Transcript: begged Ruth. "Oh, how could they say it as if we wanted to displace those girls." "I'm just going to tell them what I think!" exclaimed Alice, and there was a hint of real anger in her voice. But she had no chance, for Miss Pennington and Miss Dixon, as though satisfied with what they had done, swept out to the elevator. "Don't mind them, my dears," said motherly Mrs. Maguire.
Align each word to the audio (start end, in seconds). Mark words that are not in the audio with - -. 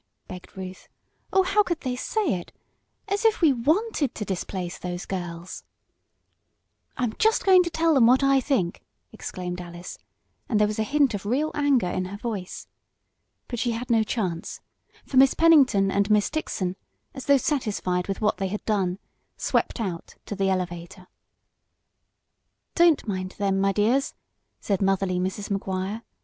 begged 0.27 0.57
Ruth. 0.57 0.87
"Oh, 1.31 1.43
how 1.43 1.61
could 1.61 1.81
they 1.81 1.95
say 1.95 2.33
it 2.33 2.51
as 3.07 3.23
if 3.23 3.39
we 3.39 3.53
wanted 3.53 4.15
to 4.15 4.25
displace 4.25 4.79
those 4.79 5.05
girls." 5.05 5.63
"I'm 6.97 7.13
just 7.19 7.45
going 7.45 7.61
to 7.61 7.69
tell 7.69 7.93
them 7.93 8.07
what 8.07 8.23
I 8.23 8.39
think!" 8.41 8.81
exclaimed 9.11 9.61
Alice, 9.61 9.99
and 10.49 10.59
there 10.59 10.65
was 10.65 10.79
a 10.79 10.83
hint 10.83 11.13
of 11.13 11.23
real 11.27 11.51
anger 11.53 11.85
in 11.85 12.05
her 12.05 12.17
voice. 12.17 12.65
But 13.47 13.59
she 13.59 13.73
had 13.73 13.91
no 13.91 14.01
chance, 14.01 14.59
for 15.05 15.17
Miss 15.17 15.35
Pennington 15.35 15.91
and 15.91 16.09
Miss 16.09 16.31
Dixon, 16.31 16.77
as 17.13 17.27
though 17.27 17.37
satisfied 17.37 18.07
with 18.07 18.21
what 18.21 18.37
they 18.37 18.47
had 18.47 18.65
done, 18.65 18.97
swept 19.37 19.79
out 19.79 20.15
to 20.25 20.35
the 20.35 20.49
elevator. 20.49 21.09
"Don't 22.73 23.07
mind 23.07 23.33
them, 23.37 23.61
my 23.61 23.71
dears," 23.71 24.15
said 24.59 24.81
motherly 24.81 25.19
Mrs. 25.19 25.51
Maguire. 25.51 26.01